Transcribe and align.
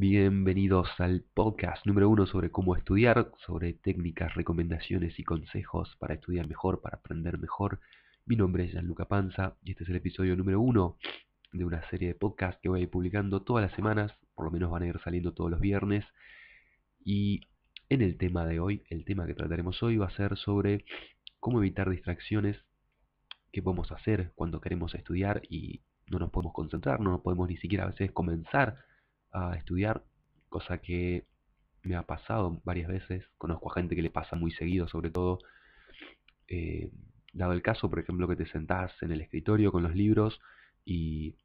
Bienvenidos 0.00 0.88
al 0.98 1.24
podcast 1.34 1.84
número 1.84 2.08
uno 2.08 2.24
sobre 2.24 2.52
cómo 2.52 2.76
estudiar, 2.76 3.32
sobre 3.44 3.72
técnicas, 3.72 4.32
recomendaciones 4.36 5.18
y 5.18 5.24
consejos 5.24 5.96
para 5.98 6.14
estudiar 6.14 6.46
mejor, 6.46 6.80
para 6.80 6.98
aprender 6.98 7.36
mejor. 7.36 7.80
Mi 8.24 8.36
nombre 8.36 8.62
es 8.62 8.70
Gianluca 8.70 9.06
Panza 9.06 9.56
y 9.64 9.72
este 9.72 9.82
es 9.82 9.90
el 9.90 9.96
episodio 9.96 10.36
número 10.36 10.60
uno 10.60 10.98
de 11.52 11.64
una 11.64 11.82
serie 11.90 12.06
de 12.06 12.14
podcasts 12.14 12.60
que 12.62 12.68
voy 12.68 12.78
a 12.78 12.82
ir 12.84 12.90
publicando 12.90 13.42
todas 13.42 13.64
las 13.64 13.72
semanas, 13.72 14.12
por 14.36 14.44
lo 14.44 14.52
menos 14.52 14.70
van 14.70 14.84
a 14.84 14.86
ir 14.86 15.00
saliendo 15.02 15.34
todos 15.34 15.50
los 15.50 15.58
viernes. 15.58 16.04
Y 17.04 17.40
en 17.88 18.00
el 18.00 18.18
tema 18.18 18.46
de 18.46 18.60
hoy, 18.60 18.84
el 18.90 19.04
tema 19.04 19.26
que 19.26 19.34
trataremos 19.34 19.82
hoy 19.82 19.96
va 19.96 20.06
a 20.06 20.10
ser 20.16 20.36
sobre 20.36 20.84
cómo 21.40 21.58
evitar 21.58 21.90
distracciones, 21.90 22.56
qué 23.50 23.62
podemos 23.62 23.90
hacer 23.90 24.30
cuando 24.36 24.60
queremos 24.60 24.94
estudiar 24.94 25.42
y 25.50 25.80
no 26.06 26.20
nos 26.20 26.30
podemos 26.30 26.54
concentrar, 26.54 27.00
no 27.00 27.10
nos 27.10 27.20
podemos 27.20 27.48
ni 27.48 27.56
siquiera 27.56 27.82
a 27.82 27.88
veces 27.88 28.12
comenzar 28.12 28.86
estudiar, 29.56 30.04
cosa 30.48 30.78
que 30.78 31.26
me 31.82 31.96
ha 31.96 32.02
pasado 32.02 32.60
varias 32.64 32.88
veces, 32.88 33.24
conozco 33.38 33.70
a 33.70 33.74
gente 33.74 33.96
que 33.96 34.02
le 34.02 34.10
pasa 34.10 34.36
muy 34.36 34.50
seguido 34.52 34.88
sobre 34.88 35.10
todo, 35.10 35.38
eh, 36.48 36.90
dado 37.32 37.52
el 37.52 37.62
caso, 37.62 37.88
por 37.90 37.98
ejemplo, 38.00 38.28
que 38.28 38.36
te 38.36 38.46
sentás 38.46 38.92
en 39.02 39.12
el 39.12 39.20
escritorio 39.20 39.72
con 39.72 39.82
los 39.82 39.94
libros 39.94 40.40
y, 40.84 41.36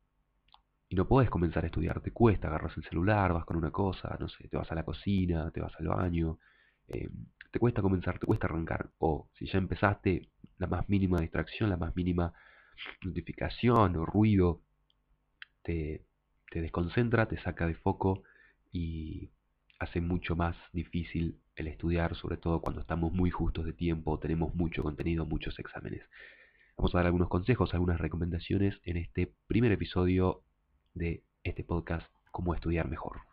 no 0.92 1.08
puedes 1.08 1.32
comenzar 1.32 1.64
a 1.64 1.68
estudiar, 1.68 2.02
te 2.02 2.12
cuesta, 2.12 2.50
agarras 2.50 2.78
el 2.78 2.84
celular, 2.84 3.34
vas 3.34 3.46
con 3.46 3.58
una 3.58 3.72
cosa, 3.72 4.16
no 4.20 4.30
sé, 4.30 4.48
te 4.48 4.58
vas 4.58 4.72
a 4.72 4.76
la 4.76 4.86
cocina, 4.86 5.50
te 5.50 5.60
vas 5.60 5.74
al 5.80 5.88
baño, 5.88 6.38
eh, 6.88 7.10
te 7.52 7.58
cuesta 7.58 7.82
comenzar, 7.82 8.20
te 8.20 8.28
cuesta 8.28 8.46
arrancar, 8.46 8.92
o 9.00 9.28
si 9.34 9.48
ya 9.48 9.58
empezaste, 9.58 10.30
la 10.60 10.68
más 10.68 10.88
mínima 10.90 11.20
distracción, 11.20 11.72
la 11.72 11.78
más 11.78 11.96
mínima 11.96 12.32
notificación 13.02 13.96
o 13.96 14.06
ruido, 14.06 14.62
te, 15.64 16.06
te 16.54 16.62
desconcentra, 16.62 17.28
te 17.28 17.42
saca 17.42 17.66
de 17.66 17.74
foco 17.74 18.22
y 18.72 19.32
hace 19.80 20.02
mucho 20.02 20.36
más 20.36 20.56
difícil 20.72 21.40
el 21.56 21.68
estudiar, 21.68 22.16
sobre 22.16 22.38
todo 22.38 22.62
cuando 22.62 22.82
estamos 22.82 23.12
muy 23.12 23.32
justos 23.32 23.66
de 23.66 23.74
tiempo, 23.74 24.20
tenemos 24.20 24.54
mucho 24.54 24.84
contenido, 24.84 25.26
muchos 25.26 25.58
exámenes. 25.58 26.04
Vamos 26.78 26.94
a 26.94 27.00
dar 27.00 27.08
algunos 27.08 27.28
consejos, 27.28 27.74
algunas 27.74 28.00
recomendaciones 28.00 28.80
en 28.84 28.98
este 28.98 29.34
primer 29.48 29.72
episodio 29.72 30.44
de 30.94 31.24
este 31.44 31.64
podcast, 31.64 32.08
Cómo 32.30 32.54
estudiar 32.54 32.88
mejor. 32.88 33.33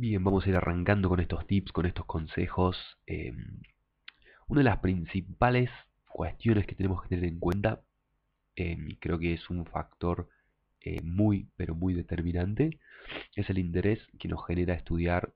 Bien, 0.00 0.24
vamos 0.24 0.46
a 0.46 0.48
ir 0.48 0.56
arrancando 0.56 1.10
con 1.10 1.20
estos 1.20 1.46
tips, 1.46 1.72
con 1.72 1.84
estos 1.84 2.06
consejos. 2.06 2.74
Em, 3.04 3.60
una 4.48 4.60
de 4.60 4.64
las 4.64 4.78
principales 4.78 5.68
cuestiones 6.08 6.66
que 6.66 6.74
tenemos 6.74 7.02
que 7.02 7.10
tener 7.10 7.26
en 7.26 7.38
cuenta, 7.38 7.82
em, 8.56 8.88
y 8.88 8.96
creo 8.96 9.18
que 9.18 9.34
es 9.34 9.50
un 9.50 9.66
factor 9.66 10.30
eh, 10.80 11.02
muy, 11.02 11.50
pero 11.54 11.74
muy 11.74 11.92
determinante, 11.92 12.78
es 13.36 13.50
el 13.50 13.58
interés 13.58 13.98
que 14.18 14.28
nos 14.28 14.46
genera 14.46 14.72
estudiar 14.72 15.34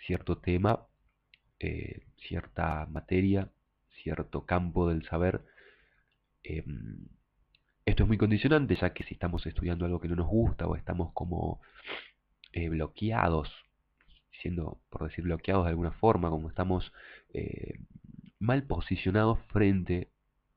cierto 0.00 0.38
tema, 0.38 0.88
eh, 1.60 2.06
cierta 2.26 2.86
materia, 2.86 3.50
cierto 4.02 4.46
campo 4.46 4.88
del 4.88 5.04
saber. 5.04 5.44
Esto 7.86 8.02
es 8.02 8.08
muy 8.08 8.18
condicionante, 8.18 8.74
ya 8.74 8.92
que 8.92 9.04
si 9.04 9.14
estamos 9.14 9.46
estudiando 9.46 9.84
algo 9.84 10.00
que 10.00 10.08
no 10.08 10.16
nos 10.16 10.26
gusta 10.26 10.66
o 10.66 10.74
estamos 10.74 11.12
como 11.12 11.60
eh, 12.54 12.68
bloqueados, 12.68 13.52
siendo, 14.30 14.78
por 14.88 15.08
decir, 15.08 15.24
bloqueados 15.24 15.64
de 15.64 15.70
alguna 15.70 15.90
forma, 15.90 16.30
como 16.30 16.48
estamos 16.48 16.92
eh, 17.32 17.80
mal 18.38 18.62
posicionados 18.62 19.40
frente 19.48 20.08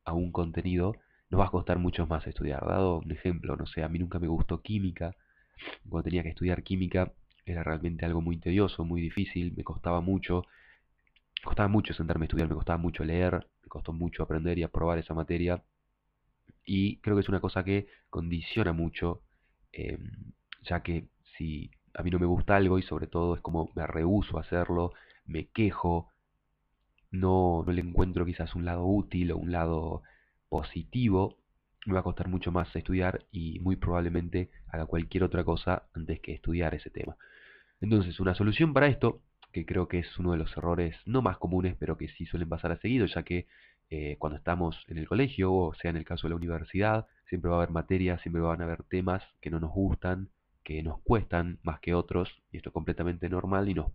a 0.06 0.14
un 0.14 0.32
contenido, 0.32 0.96
nos 1.32 1.42
va 1.42 1.46
a 1.46 1.50
costar 1.50 1.80
mucho 1.80 2.06
más 2.06 2.28
estudiar. 2.28 2.64
Dado 2.68 3.00
un 3.00 3.12
ejemplo, 3.12 3.56
no 3.56 3.66
sé, 3.66 3.82
a 3.82 3.90
mí 3.90 3.98
nunca 3.98 4.20
me 4.20 4.28
gustó 4.28 4.62
química. 4.62 5.16
Cuando 5.90 6.04
tenía 6.04 6.22
que 6.22 6.30
estudiar 6.30 6.62
química 6.62 7.14
era 7.46 7.64
realmente 7.64 8.06
algo 8.06 8.22
muy 8.22 8.38
tedioso, 8.38 8.86
muy 8.86 9.02
difícil, 9.02 9.54
me 9.56 9.64
costaba 9.64 10.00
mucho. 10.00 10.46
Costaba 11.44 11.68
mucho 11.68 11.96
sentarme 11.96 12.26
a 12.26 12.28
estudiar, 12.28 12.48
me 12.48 12.56
costaba 12.56 12.78
mucho 12.78 13.04
leer, 13.04 13.48
me 13.64 13.70
costó 13.70 13.92
mucho 13.92 14.22
aprender 14.22 14.60
y 14.60 14.64
aprobar 14.64 15.00
esa 15.00 15.16
materia. 15.16 15.64
Y 16.64 16.98
creo 16.98 17.16
que 17.16 17.22
es 17.22 17.30
una 17.30 17.40
cosa 17.42 17.64
que 17.64 17.88
condiciona 18.12 18.72
mucho, 18.74 19.24
em, 19.72 20.34
ya 20.62 20.84
que 20.84 21.08
si 21.38 21.72
a 21.98 22.04
mí 22.04 22.12
no 22.12 22.20
me 22.20 22.28
gusta 22.28 22.56
algo 22.56 22.78
y 22.78 22.84
sobre 22.84 23.08
todo 23.08 23.36
es 23.36 23.42
como 23.42 23.72
me 23.76 23.86
rehuso 23.88 24.38
a 24.38 24.42
hacerlo, 24.42 24.94
me 25.26 25.48
quejo, 25.48 26.10
no, 27.10 27.64
no 27.66 27.72
le 27.72 27.82
encuentro 27.82 28.24
quizás 28.24 28.54
un 28.54 28.66
lado 28.66 28.86
útil 28.86 29.32
o 29.32 29.38
un 29.38 29.52
lado 29.52 30.04
positivo, 30.48 31.38
me 31.88 31.94
va 31.94 32.02
a 32.02 32.04
costar 32.04 32.28
mucho 32.28 32.52
más 32.52 32.74
estudiar 32.76 33.26
y 33.32 33.60
muy 33.62 33.78
probablemente 33.78 34.52
haga 34.68 34.86
cualquier 34.86 35.24
otra 35.24 35.44
cosa 35.44 35.88
antes 35.96 36.20
que 36.20 36.34
estudiar 36.34 36.76
ese 36.76 36.92
tema. 36.92 37.18
Entonces, 37.82 38.20
una 38.20 38.36
solución 38.36 38.74
para 38.74 38.88
esto, 38.88 39.22
que 39.52 39.66
creo 39.66 39.88
que 39.88 40.00
es 40.00 40.20
uno 40.20 40.34
de 40.34 40.38
los 40.38 40.56
errores 40.56 40.96
no 41.06 41.24
más 41.24 41.38
comunes, 41.38 41.76
pero 41.80 41.98
que 41.98 42.10
sí 42.10 42.26
suelen 42.28 42.50
pasar 42.50 42.72
a 42.72 42.78
seguido, 42.78 43.08
ya 43.08 43.24
que 43.24 43.48
eh, 43.90 44.18
cuando 44.20 44.38
estamos 44.38 44.84
en 44.88 45.00
el 45.00 45.08
colegio, 45.08 45.52
o 45.52 45.74
sea 45.74 45.90
en 45.90 45.98
el 45.98 46.06
caso 46.06 46.28
de 46.28 46.32
la 46.32 46.36
universidad, 46.36 47.08
siempre 47.28 47.50
va 47.50 47.58
a 47.58 47.60
haber 47.60 47.72
materias, 47.72 48.22
siempre 48.22 48.42
van 48.42 48.62
a 48.62 48.66
haber 48.66 48.84
temas 48.84 49.24
que 49.42 49.50
no 49.50 49.60
nos 49.60 49.72
gustan, 49.72 50.30
que 50.68 50.84
nos 50.84 51.00
cuestan 51.00 51.60
más 51.64 51.80
que 51.80 51.94
otros, 51.94 52.44
y 52.52 52.58
esto 52.58 52.72
es 52.72 52.74
completamente 52.74 53.30
normal 53.30 53.70
y 53.70 53.74
nos 53.74 53.90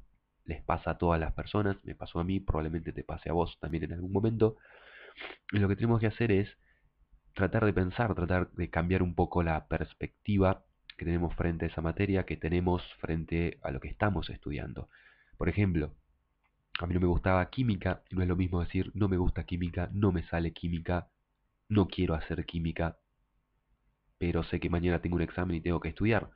les 0.46 0.62
pasa 0.62 0.92
a 0.92 0.96
todas 0.96 1.20
las 1.20 1.34
personas, 1.34 1.76
me 1.84 1.94
pasó 1.94 2.18
a 2.18 2.24
mí, 2.24 2.40
probablemente 2.40 2.94
te 2.94 3.04
pase 3.04 3.28
a 3.28 3.34
vos 3.34 3.58
también 3.60 3.84
en 3.84 3.92
algún 3.92 4.10
momento. 4.10 4.56
Y 5.50 5.58
lo 5.58 5.68
que 5.68 5.76
tenemos 5.76 6.00
que 6.00 6.06
hacer 6.06 6.32
es 6.32 6.48
tratar 7.34 7.66
de 7.66 7.74
pensar, 7.74 8.14
tratar 8.14 8.50
de 8.52 8.70
cambiar 8.70 9.02
un 9.02 9.14
poco 9.14 9.42
la 9.42 9.68
perspectiva 9.68 10.64
que 10.96 11.04
tenemos 11.04 11.34
frente 11.34 11.66
a 11.66 11.68
esa 11.68 11.82
materia, 11.82 12.24
que 12.24 12.38
tenemos 12.38 12.82
frente 12.94 13.58
a 13.62 13.70
lo 13.70 13.78
que 13.78 13.88
estamos 13.88 14.30
estudiando. 14.30 14.88
Por 15.36 15.50
ejemplo, 15.50 15.94
a 16.80 16.86
mí 16.86 16.94
no 16.94 17.00
me 17.00 17.06
gustaba 17.06 17.50
química, 17.50 18.02
y 18.08 18.14
no 18.14 18.22
es 18.22 18.28
lo 18.28 18.36
mismo 18.36 18.60
decir 18.60 18.90
no 18.94 19.08
me 19.08 19.18
gusta 19.18 19.44
química, 19.44 19.90
no 19.92 20.10
me 20.10 20.22
sale 20.22 20.54
química, 20.54 21.10
no 21.68 21.86
quiero 21.88 22.14
hacer 22.14 22.46
química, 22.46 22.96
pero 24.16 24.42
sé 24.42 24.58
que 24.58 24.70
mañana 24.70 25.02
tengo 25.02 25.16
un 25.16 25.22
examen 25.22 25.56
y 25.56 25.60
tengo 25.60 25.78
que 25.78 25.90
estudiar 25.90 26.30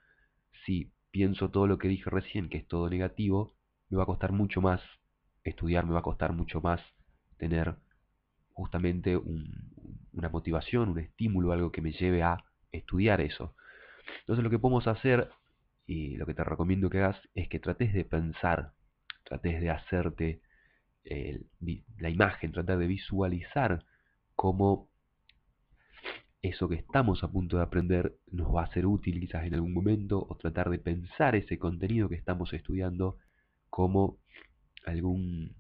si 0.67 0.93
pienso 1.13 1.51
todo 1.51 1.67
lo 1.67 1.79
que 1.79 1.89
dije 1.89 2.11
recién, 2.11 2.51
que 2.51 2.59
es 2.59 2.67
todo 2.67 2.91
negativo, 2.91 3.55
me 3.89 3.97
va 3.97 4.03
a 4.03 4.07
costar 4.07 4.33
mucho 4.33 4.61
más 4.61 4.83
estudiar, 5.45 5.87
me 5.87 5.93
va 5.93 6.01
a 6.01 6.03
costar 6.03 6.33
mucho 6.33 6.61
más 6.61 6.83
tener 7.39 7.77
justamente 8.53 9.17
una 9.17 10.29
motivación, 10.29 10.89
un 10.89 10.99
estímulo, 10.99 11.53
algo 11.53 11.71
que 11.71 11.81
me 11.81 11.93
lleve 11.93 12.23
a 12.23 12.45
estudiar 12.73 13.21
eso. 13.21 13.55
Entonces 14.21 14.43
lo 14.43 14.51
que 14.51 14.59
podemos 14.59 14.87
hacer, 14.89 15.31
y 15.87 16.17
lo 16.17 16.27
que 16.27 16.35
te 16.35 16.43
recomiendo 16.43 16.91
que 16.91 16.99
hagas, 16.99 17.21
es 17.35 17.49
que 17.49 17.61
trates 17.61 17.93
de 17.93 18.05
pensar, 18.05 18.73
trates 19.25 19.61
de 19.61 19.71
hacerte 19.71 20.41
la 22.01 22.11
imagen, 22.11 22.51
tratar 22.51 22.79
de 22.79 22.89
visualizar 22.89 23.85
cómo 24.35 24.91
eso 26.43 26.69
que 26.69 26.77
estamos 26.77 27.25
a 27.25 27.29
punto 27.29 27.57
de 27.57 27.63
aprender 27.63 28.17
nos 28.31 28.55
va 28.55 28.65
a 28.65 28.73
ser 28.73 28.87
útil 28.87 29.21
quizás 29.21 29.45
en 29.45 29.55
algún 29.55 29.73
momento 29.73 30.25
o 30.29 30.37
tratar 30.37 30.71
de 30.71 30.79
pensar 30.79 31.35
ese 31.35 31.59
contenido 31.59 32.09
que 32.09 32.15
estamos 32.15 32.53
estudiando 32.53 33.19
como 33.71 34.19
algún 34.85 35.55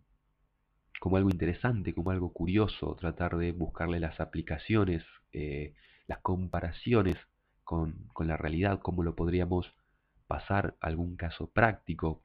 como 0.98 1.18
algo 1.18 1.28
interesante, 1.28 1.94
como 1.94 2.10
algo 2.10 2.32
curioso, 2.32 2.96
tratar 2.98 3.36
de 3.36 3.52
buscarle 3.52 4.00
las 4.00 4.18
aplicaciones, 4.18 5.04
eh, 5.32 5.74
las 6.06 6.20
comparaciones 6.20 7.16
con, 7.64 8.08
con 8.14 8.28
la 8.28 8.36
realidad, 8.36 8.80
cómo 8.82 9.02
lo 9.02 9.14
podríamos 9.14 9.70
pasar 10.26 10.74
a 10.80 10.86
algún 10.86 11.16
caso 11.16 11.50
práctico, 11.50 12.22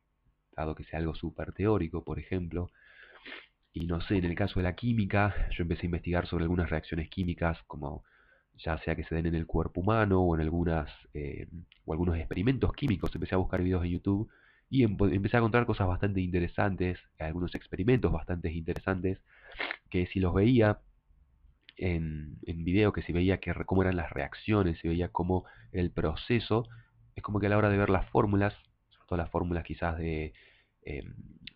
dado 0.55 0.73
que 0.73 0.85
sea 0.85 0.99
algo 0.99 1.15
súper 1.15 1.51
teórico, 1.51 2.05
por 2.05 2.17
ejemplo. 2.17 2.71
Y 3.73 3.87
no 3.87 4.01
sé, 4.01 4.17
en 4.17 4.25
el 4.25 4.35
caso 4.35 4.59
de 4.59 4.63
la 4.63 4.75
química, 4.75 5.35
yo 5.51 5.63
empecé 5.63 5.83
a 5.83 5.85
investigar 5.85 6.27
sobre 6.27 6.43
algunas 6.43 6.69
reacciones 6.69 7.09
químicas 7.09 7.57
como 7.67 8.03
ya 8.57 8.77
sea 8.80 8.95
que 8.95 9.03
se 9.03 9.15
den 9.15 9.27
en 9.27 9.36
el 9.36 9.45
cuerpo 9.48 9.81
humano 9.81 10.21
o 10.21 10.36
en 10.36 10.42
algunas 10.42 10.89
eh, 11.13 11.48
o 11.86 11.94
algunos 11.94 12.18
experimentos 12.18 12.74
químicos. 12.74 13.13
Empecé 13.13 13.36
a 13.36 13.39
buscar 13.39 13.62
videos 13.62 13.83
en 13.83 13.92
YouTube 13.92 14.30
y 14.69 14.83
empecé 14.83 15.36
a 15.36 15.39
encontrar 15.39 15.65
cosas 15.65 15.88
bastante 15.88 16.21
interesantes, 16.21 16.98
algunos 17.19 17.53
experimentos 17.56 18.12
bastante 18.12 18.51
interesantes, 18.53 19.19
que 19.89 20.07
si 20.07 20.21
los 20.21 20.33
veía 20.33 20.80
en, 21.75 22.38
en 22.45 22.63
video, 22.63 22.94
que 22.94 23.01
si 23.01 23.12
veía 23.12 23.39
que 23.39 23.53
cómo 23.65 23.81
eran 23.81 23.98
las 23.98 24.12
reacciones, 24.12 24.80
si 24.80 24.88
veía 24.88 25.09
cómo 25.09 25.44
el 25.74 25.92
proceso, 25.92 26.69
es 27.15 27.24
como 27.24 27.39
que 27.39 27.48
a 27.48 27.50
la 27.50 27.57
hora 27.57 27.69
de 27.69 27.77
ver 27.77 27.89
las 27.89 28.09
fórmulas, 28.09 28.53
sobre 28.92 29.07
todo 29.07 29.18
las 29.18 29.30
fórmulas 29.30 29.65
quizás 29.65 29.98
de, 29.98 30.33
em, 30.83 31.15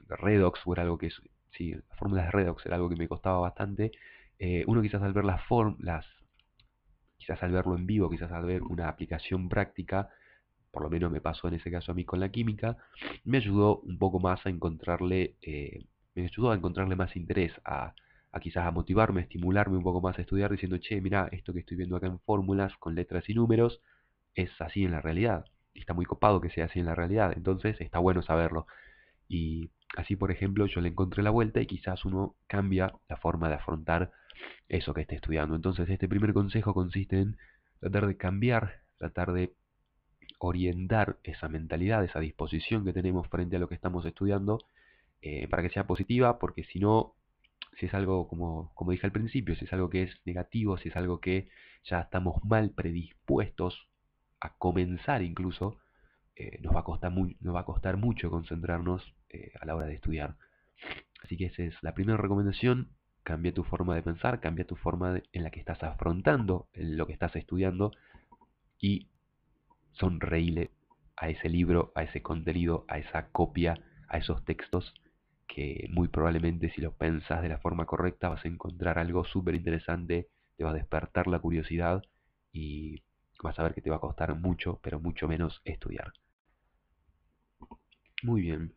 redox, 0.09 0.59
o 0.65 0.73
era 0.73 0.83
algo 0.83 0.97
que, 0.97 1.09
sí, 1.51 1.73
las 1.73 1.97
fórmulas 1.97 2.25
de 2.25 2.31
redox 2.31 2.65
era 2.65 2.75
algo 2.75 2.89
que 2.89 2.97
me 2.97 3.07
costaba 3.07 3.39
bastante, 3.39 3.91
eh, 4.39 4.65
uno 4.67 4.81
quizás 4.81 5.01
al 5.01 5.13
ver 5.13 5.23
las, 5.23 5.41
las 5.79 6.05
quizás 7.17 7.41
al 7.43 7.51
verlo 7.51 7.75
en 7.75 7.85
vivo, 7.85 8.09
quizás 8.09 8.31
al 8.31 8.45
ver 8.45 8.63
una 8.63 8.87
aplicación 8.89 9.49
práctica, 9.49 10.09
por 10.71 10.83
lo 10.83 10.89
menos 10.89 11.11
me 11.11 11.21
pasó 11.21 11.47
en 11.47 11.53
ese 11.53 11.71
caso 11.71 11.91
a 11.91 11.95
mí 11.95 12.03
con 12.03 12.19
la 12.19 12.29
química, 12.29 12.77
me 13.23 13.37
ayudó 13.37 13.79
un 13.79 13.97
poco 13.97 14.19
más 14.19 14.45
a 14.45 14.49
encontrarle, 14.49 15.35
eh, 15.41 15.85
me 16.15 16.23
ayudó 16.23 16.51
a 16.51 16.55
encontrarle 16.55 16.95
más 16.95 17.15
interés, 17.15 17.53
a, 17.63 17.93
quizás 18.41 18.65
a 18.65 18.71
motivarme, 18.71 19.21
a 19.21 19.23
estimularme 19.23 19.77
un 19.77 19.83
poco 19.83 20.01
más 20.01 20.17
a 20.19 20.21
estudiar, 20.21 20.51
diciendo, 20.51 20.77
che, 20.77 20.99
mira, 20.99 21.29
esto 21.31 21.53
que 21.53 21.59
estoy 21.59 21.77
viendo 21.77 21.95
acá 21.95 22.07
en 22.07 22.19
fórmulas, 22.19 22.75
con 22.77 22.93
letras 22.93 23.29
y 23.29 23.33
números, 23.33 23.81
es 24.33 24.49
así 24.59 24.83
en 24.83 24.91
la 24.91 24.99
realidad. 24.99 25.45
Está 25.73 25.93
muy 25.93 26.05
copado 26.05 26.41
que 26.41 26.49
sea 26.49 26.65
así 26.65 26.79
en 26.79 26.85
la 26.85 26.95
realidad, 26.95 27.33
entonces 27.35 27.79
está 27.79 27.99
bueno 27.99 28.21
saberlo. 28.21 28.67
Y 29.29 29.71
así, 29.95 30.17
por 30.17 30.31
ejemplo, 30.31 30.65
yo 30.65 30.81
le 30.81 30.89
encontré 30.89 31.23
la 31.23 31.29
vuelta 31.29 31.61
y 31.61 31.67
quizás 31.67 32.03
uno 32.03 32.35
cambia 32.47 32.93
la 33.07 33.15
forma 33.15 33.47
de 33.47 33.55
afrontar 33.55 34.11
eso 34.69 34.93
que 34.93 35.01
esté 35.01 35.15
estudiando. 35.15 35.55
Entonces, 35.55 35.89
este 35.89 36.07
primer 36.07 36.33
consejo 36.33 36.73
consiste 36.73 37.19
en 37.19 37.37
tratar 37.79 38.07
de 38.07 38.17
cambiar, 38.17 38.81
tratar 38.97 39.33
de 39.33 39.53
orientar 40.39 41.17
esa 41.23 41.47
mentalidad, 41.49 42.03
esa 42.03 42.19
disposición 42.19 42.85
que 42.85 42.93
tenemos 42.93 43.27
frente 43.27 43.55
a 43.55 43.59
lo 43.59 43.67
que 43.67 43.75
estamos 43.75 44.05
estudiando, 44.05 44.59
eh, 45.21 45.47
para 45.47 45.63
que 45.63 45.69
sea 45.69 45.87
positiva, 45.87 46.39
porque 46.39 46.63
si 46.63 46.79
no, 46.79 47.15
si 47.79 47.87
es 47.87 47.93
algo, 47.93 48.27
como, 48.27 48.71
como 48.75 48.91
dije 48.91 49.05
al 49.05 49.11
principio, 49.11 49.55
si 49.55 49.65
es 49.65 49.73
algo 49.73 49.89
que 49.89 50.03
es 50.03 50.15
negativo, 50.25 50.77
si 50.77 50.89
es 50.89 50.95
algo 50.95 51.19
que 51.19 51.47
ya 51.83 52.01
estamos 52.01 52.43
mal 52.43 52.71
predispuestos 52.71 53.87
a 54.39 54.55
comenzar 54.57 55.21
incluso, 55.21 55.79
eh, 56.35 56.59
nos, 56.61 56.75
va 56.75 56.81
a 56.81 56.83
costar 56.83 57.11
muy, 57.11 57.37
nos 57.39 57.55
va 57.55 57.61
a 57.61 57.65
costar 57.65 57.97
mucho 57.97 58.29
concentrarnos 58.29 59.01
eh, 59.29 59.51
a 59.59 59.65
la 59.65 59.75
hora 59.75 59.87
de 59.87 59.95
estudiar. 59.95 60.35
Así 61.23 61.37
que 61.37 61.45
esa 61.45 61.63
es 61.63 61.75
la 61.81 61.93
primera 61.93 62.17
recomendación, 62.17 62.89
cambia 63.25 63.53
tu 63.53 63.63
forma 63.63 63.95
de 63.95 64.03
pensar, 64.03 64.39
cambia 64.39 64.65
tu 64.67 64.75
forma 64.75 65.19
en 65.33 65.43
la 65.43 65.49
que 65.49 65.59
estás 65.59 65.83
afrontando 65.83 66.69
lo 66.75 67.07
que 67.07 67.13
estás 67.13 67.35
estudiando 67.35 67.91
y 68.79 69.09
sonreíle 69.93 70.69
a 71.17 71.29
ese 71.29 71.49
libro, 71.49 71.91
a 71.95 72.03
ese 72.03 72.21
contenido, 72.21 72.85
a 72.87 72.99
esa 72.99 73.29
copia, 73.31 73.79
a 74.07 74.19
esos 74.19 74.45
textos 74.45 74.93
que 75.47 75.87
muy 75.91 76.07
probablemente 76.07 76.69
si 76.69 76.81
lo 76.81 76.93
pensas 76.93 77.41
de 77.41 77.49
la 77.49 77.57
forma 77.57 77.85
correcta 77.87 78.29
vas 78.29 78.45
a 78.45 78.47
encontrar 78.47 78.99
algo 78.99 79.25
súper 79.25 79.55
interesante, 79.55 80.29
te 80.55 80.63
va 80.63 80.69
a 80.69 80.73
despertar 80.73 81.25
la 81.25 81.39
curiosidad 81.39 82.03
y 82.53 83.03
vas 83.41 83.57
a 83.57 83.63
ver 83.63 83.73
que 83.73 83.81
te 83.81 83.89
va 83.89 83.95
a 83.95 84.01
costar 84.01 84.35
mucho, 84.35 84.79
pero 84.83 84.99
mucho 84.99 85.27
menos 85.27 85.61
estudiar. 85.65 86.13
Muy 88.21 88.41
bien. 88.41 88.75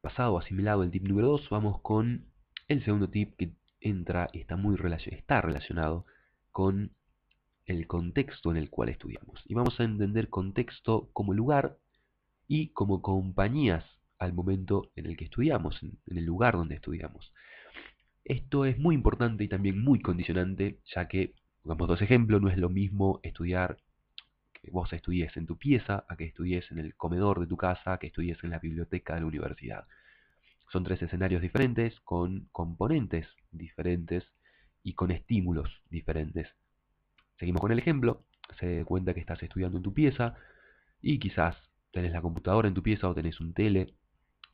Pasado, 0.00 0.38
asimilado 0.38 0.82
el 0.82 0.90
tip 0.90 1.04
número 1.04 1.28
2, 1.28 1.48
vamos 1.50 1.80
con 1.82 2.31
el 2.72 2.84
segundo 2.84 3.08
tip 3.08 3.36
que 3.36 3.52
entra 3.80 4.30
está 4.32 4.56
muy 4.56 4.76
está 5.06 5.40
relacionado 5.40 6.06
con 6.50 6.92
el 7.66 7.86
contexto 7.86 8.50
en 8.50 8.56
el 8.56 8.70
cual 8.70 8.88
estudiamos. 8.88 9.42
Y 9.46 9.54
vamos 9.54 9.78
a 9.80 9.84
entender 9.84 10.28
contexto 10.28 11.10
como 11.12 11.34
lugar 11.34 11.78
y 12.48 12.68
como 12.68 13.02
compañías 13.02 13.84
al 14.18 14.32
momento 14.32 14.90
en 14.94 15.06
el 15.06 15.16
que 15.16 15.24
estudiamos, 15.24 15.82
en, 15.82 15.98
el 16.06 16.24
lugar 16.24 16.54
donde 16.54 16.76
estudiamos. 16.76 17.32
Esto 18.24 18.64
es 18.64 18.78
muy 18.78 18.94
importante 18.94 19.44
y 19.44 19.48
también 19.48 19.82
muy 19.82 20.00
condicionante, 20.00 20.78
ya 20.94 21.08
que, 21.08 21.34
pongamos 21.62 21.88
dos 21.88 22.02
ejemplos, 22.02 22.40
no 22.40 22.48
es 22.48 22.58
lo 22.58 22.68
mismo 22.68 23.20
estudiar 23.22 23.78
que 24.52 24.70
vos 24.70 24.92
estudies 24.92 25.36
en 25.36 25.46
tu 25.46 25.56
pieza, 25.56 26.04
a 26.08 26.16
que 26.16 26.24
estudies 26.24 26.70
en 26.70 26.78
el 26.78 26.94
comedor 26.94 27.40
de 27.40 27.46
tu 27.46 27.56
casa, 27.56 27.94
a 27.94 27.98
que 27.98 28.08
estudies 28.08 28.42
en 28.44 28.50
la 28.50 28.60
biblioteca 28.60 29.14
de 29.14 29.20
la 29.20 29.26
universidad. 29.26 29.86
Son 30.72 30.84
tres 30.84 31.02
escenarios 31.02 31.42
diferentes, 31.42 32.00
con 32.00 32.48
componentes 32.50 33.28
diferentes 33.50 34.24
y 34.82 34.94
con 34.94 35.10
estímulos 35.10 35.82
diferentes. 35.90 36.48
Seguimos 37.38 37.60
con 37.60 37.72
el 37.72 37.78
ejemplo, 37.78 38.24
se 38.58 38.82
cuenta 38.86 39.12
que 39.12 39.20
estás 39.20 39.42
estudiando 39.42 39.76
en 39.76 39.82
tu 39.82 39.92
pieza 39.92 40.34
y 41.02 41.18
quizás 41.18 41.58
tenés 41.90 42.12
la 42.12 42.22
computadora 42.22 42.68
en 42.68 42.74
tu 42.74 42.82
pieza 42.82 43.06
o 43.06 43.14
tenés 43.14 43.38
un 43.38 43.52
tele 43.52 43.92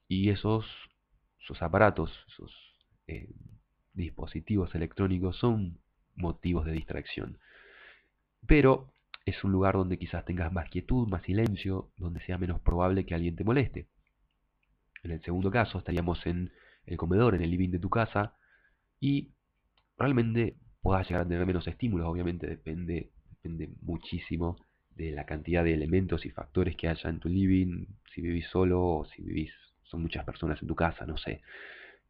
y 0.09 0.31
esos, 0.31 0.67
esos 1.41 1.63
aparatos, 1.63 2.11
esos 2.27 2.53
eh, 3.07 3.31
dispositivos 3.93 4.75
electrónicos 4.75 5.37
son 5.37 5.79
motivos 6.17 6.67
de 6.67 6.73
distracción. 6.73 7.39
Pero 8.45 8.93
es 9.25 9.45
un 9.45 9.53
lugar 9.53 9.75
donde 9.75 9.99
quizás 9.99 10.25
tengas 10.25 10.53
más 10.53 10.69
quietud, 10.69 11.07
más 11.07 11.23
silencio, 11.23 11.93
donde 11.97 12.21
sea 12.23 12.39
menos 12.39 12.61
probable 12.61 13.07
que 13.07 13.15
alguien 13.15 13.37
te 13.37 13.45
moleste. 13.45 13.87
En 15.03 15.13
el 15.13 15.23
segundo 15.23 15.51
caso 15.51 15.79
estaríamos 15.79 16.27
en 16.27 16.53
el 16.87 16.97
comedor, 16.97 17.35
en 17.35 17.43
el 17.43 17.51
living 17.51 17.71
de 17.71 17.79
tu 17.79 17.91
casa, 17.91 18.35
y 19.01 19.31
realmente 19.97 20.57
puedas 20.81 21.07
llegar 21.09 21.23
a 21.23 21.29
tener 21.29 21.47
menos 21.47 21.67
estímulos, 21.67 22.09
obviamente 22.09 22.47
depende, 22.47 23.11
depende 23.31 23.71
muchísimo 23.83 24.57
de 24.95 25.13
la 25.13 25.27
cantidad 25.27 25.63
de 25.65 25.75
elementos 25.75 26.27
y 26.27 26.31
factores 26.31 26.77
que 26.77 26.89
haya 26.89 27.09
en 27.09 27.21
tu 27.21 27.29
living, 27.29 27.87
si 28.13 28.21
vivís 28.21 28.47
solo 28.49 28.83
o 28.83 29.05
si 29.05 29.23
vivís, 29.23 29.53
son 29.85 30.03
muchas 30.03 30.25
personas 30.25 30.61
en 30.61 30.69
tu 30.69 30.75
casa, 30.75 31.07
no 31.07 31.17
sé. 31.17 31.43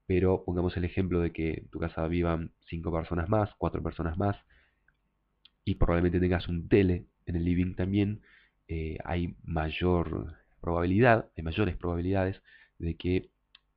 Pero 0.07 0.43
pongamos 0.45 0.77
el 0.77 0.85
ejemplo 0.85 1.21
de 1.21 1.33
que 1.33 1.55
en 1.55 1.69
tu 1.69 1.79
casa 1.79 2.07
vivan 2.09 2.53
cinco 2.67 2.91
personas 2.91 3.29
más, 3.29 3.51
cuatro 3.59 3.83
personas 3.83 4.17
más, 4.17 4.37
y 5.65 5.75
probablemente 5.75 6.19
tengas 6.19 6.49
un 6.49 6.67
tele 6.69 7.05
en 7.27 7.37
el 7.37 7.45
living 7.45 7.75
también, 7.75 8.23
eh, 8.69 8.97
hay 9.05 9.37
mayor 9.45 10.37
probabilidad, 10.61 11.29
hay 11.37 11.45
mayores 11.45 11.77
probabilidades 11.77 12.43
de 12.79 12.97
que 12.97 13.31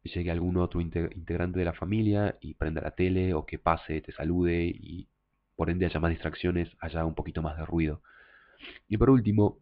llegue 0.04 0.32
algún 0.32 0.58
otro 0.58 0.82
integrante 0.82 1.60
de 1.60 1.66
la 1.66 1.74
familia 1.74 2.38
y 2.42 2.56
prenda 2.56 2.82
la 2.82 2.92
tele 2.92 3.34
o 3.34 3.46
que 3.46 3.60
pase, 3.60 4.02
te 4.02 4.12
salude 4.12 4.66
y 4.66 5.08
por 5.56 5.70
ende 5.70 5.86
haya 5.86 6.00
más 6.00 6.12
distracciones, 6.12 6.70
haya 6.80 7.06
un 7.06 7.14
poquito 7.14 7.42
más 7.42 7.58
de 7.58 7.66
ruido. 7.66 8.02
Y 8.88 8.98
por 8.98 9.10
último, 9.10 9.60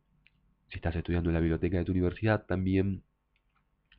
si 0.70 0.76
estás 0.76 0.96
estudiando 0.96 1.30
en 1.30 1.34
la 1.34 1.40
biblioteca 1.40 1.78
de 1.78 1.86
tu 1.86 1.92
universidad, 1.92 2.46
también 2.46 3.04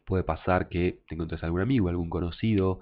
puede 0.05 0.25
pasar 0.25 0.69
que 0.69 1.01
te 1.09 1.15
encuentres 1.15 1.43
algún 1.45 1.61
amigo, 1.61 1.89
algún 1.89 2.11
conocido 2.11 2.81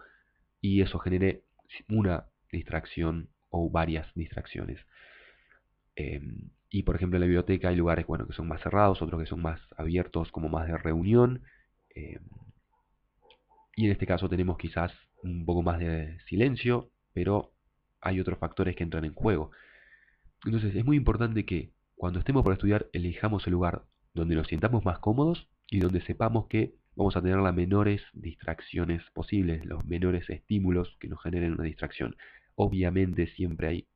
y 0.61 0.83
eso 0.83 0.99
genere 0.99 1.43
una 1.89 2.27
distracción 2.51 3.29
o 3.51 3.71
varias 3.71 4.07
distracciones. 4.15 4.79
Em, 5.97 6.51
y 6.71 6.85
por 6.85 6.97
ejemplo 6.97 7.17
en 7.17 7.23
la 7.23 7.27
biblioteca 7.27 7.69
hay 7.69 7.77
lugares 7.77 8.07
bueno, 8.07 8.27
que 8.27 8.35
son 8.35 8.47
más 8.47 8.63
cerrados, 8.63 9.03
otros 9.03 9.21
que 9.21 9.27
son 9.27 9.43
más 9.43 9.61
abiertos, 9.77 10.31
como 10.31 10.49
más 10.49 10.69
de 10.69 10.79
reunión. 10.79 11.43
Em, 11.95 12.21
y 13.79 13.85
en 13.85 13.93
este 13.93 14.09
caso 14.09 14.29
tenemos 14.29 14.59
quizás 14.59 14.93
un 15.23 15.47
poco 15.47 15.63
más 15.63 15.79
de 15.79 16.19
silencio, 16.27 16.91
pero 17.13 17.53
hay 18.01 18.19
otros 18.19 18.37
factores 18.37 18.75
que 18.75 18.83
entran 18.83 19.05
en 19.05 19.15
juego. 19.15 19.53
Entonces 20.45 20.75
es 20.75 20.85
muy 20.85 20.97
importante 20.97 21.47
que 21.47 21.71
cuando 21.95 22.19
estemos 22.19 22.43
por 22.43 22.53
estudiar 22.53 22.89
elijamos 22.93 23.47
el 23.47 23.53
lugar 23.53 23.85
donde 24.15 24.35
nos 24.35 24.49
sientamos 24.49 24.85
más 24.85 24.99
cómodos 24.99 25.49
y 25.69 25.79
donde 25.79 26.00
sepamos 26.00 26.49
que 26.49 26.75
vamos 26.97 27.17
a 27.17 27.23
tener 27.23 27.38
las 27.38 27.55
menores 27.55 28.02
distracciones 28.14 29.00
posibles, 29.12 29.64
los 29.64 29.85
menores 29.85 30.29
estímulos 30.29 30.97
que 30.99 31.07
nos 31.07 31.23
generen 31.23 31.52
una 31.52 31.62
distracción. 31.62 32.17
Obviamente 32.57 33.29
siempre 33.29 33.69
hay 33.69 33.87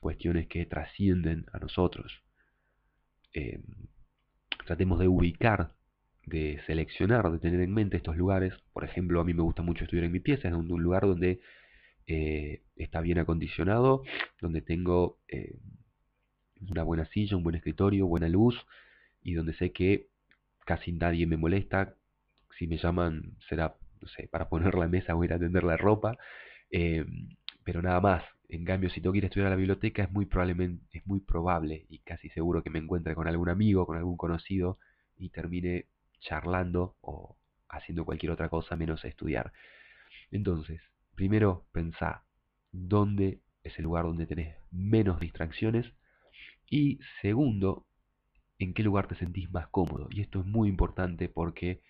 cuestiones 0.00 0.48
que 0.48 0.66
trascienden 0.66 1.46
a 1.54 1.60
nosotros. 1.60 2.12
Em, 3.32 3.62
tratemos 4.66 4.98
de 4.98 5.08
ubicar, 5.08 5.72
de 6.26 6.60
seleccionar, 6.66 7.30
de 7.30 7.38
tener 7.38 7.60
en 7.60 7.72
mente 7.72 7.96
estos 7.96 8.16
lugares. 8.16 8.54
Por 8.72 8.84
ejemplo, 8.84 9.20
a 9.20 9.24
mí 9.24 9.34
me 9.34 9.42
gusta 9.42 9.62
mucho 9.62 9.84
estudiar 9.84 10.04
en 10.04 10.12
mi 10.12 10.20
pieza, 10.20 10.48
es 10.48 10.54
un, 10.54 10.68
lugar 10.68 11.02
donde 11.02 11.40
eh, 12.06 12.62
está 12.76 13.00
bien 13.00 13.18
acondicionado, 13.18 14.02
donde 14.40 14.62
tengo 14.62 15.18
eh, 15.28 15.56
una 16.68 16.82
buena 16.82 17.06
silla, 17.06 17.36
un 17.36 17.42
buen 17.42 17.56
escritorio, 17.56 18.06
buena 18.06 18.28
luz 18.28 18.54
y 19.22 19.34
donde 19.34 19.54
sé 19.54 19.72
que 19.72 20.08
casi 20.64 20.92
nadie 20.92 21.26
me 21.26 21.36
molesta. 21.36 21.94
Si 22.58 22.66
me 22.66 22.76
llaman 22.76 23.36
será, 23.48 23.76
no 24.00 24.08
sé, 24.08 24.28
para 24.28 24.48
poner 24.48 24.74
la 24.74 24.88
mesa 24.88 25.14
o 25.14 25.24
ir 25.24 25.32
a 25.32 25.38
tender 25.38 25.64
la 25.64 25.76
ropa, 25.76 26.16
em, 26.70 27.36
pero 27.64 27.82
nada 27.82 28.00
más. 28.00 28.24
En 28.48 28.64
cambio, 28.64 28.90
si 28.90 29.00
tengo 29.00 29.12
que 29.12 29.18
ir 29.18 29.24
a 29.24 29.28
estudiar 29.28 29.46
a 29.46 29.50
la 29.50 29.56
biblioteca, 29.56 30.02
es 30.02 30.10
muy, 30.10 30.26
probablemente, 30.26 30.84
es 30.98 31.06
muy 31.06 31.20
probable 31.20 31.86
y 31.88 32.00
casi 32.00 32.28
seguro 32.30 32.62
que 32.62 32.70
me 32.70 32.80
encuentre 32.80 33.14
con 33.14 33.28
algún 33.28 33.48
amigo, 33.48 33.86
con 33.86 33.96
algún 33.96 34.16
conocido 34.16 34.78
y 35.16 35.30
termine 35.30 35.86
charlando 36.20 36.96
o 37.00 37.36
haciendo 37.68 38.04
cualquier 38.04 38.32
otra 38.32 38.48
cosa 38.48 38.76
menos 38.76 39.04
estudiar. 39.04 39.52
Entonces, 40.30 40.80
primero 41.14 41.66
pensá 41.72 42.24
dónde 42.72 43.40
es 43.62 43.78
el 43.78 43.84
lugar 43.84 44.04
donde 44.04 44.26
tenés 44.26 44.56
menos 44.70 45.20
distracciones 45.20 45.92
y 46.68 47.00
segundo, 47.20 47.86
en 48.58 48.74
qué 48.74 48.82
lugar 48.82 49.08
te 49.08 49.16
sentís 49.16 49.50
más 49.50 49.68
cómodo. 49.68 50.08
Y 50.10 50.20
esto 50.20 50.40
es 50.40 50.46
muy 50.46 50.68
importante 50.68 51.28
porque 51.28 51.80